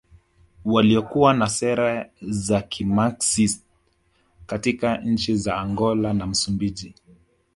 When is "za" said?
2.21-2.61, 5.35-5.57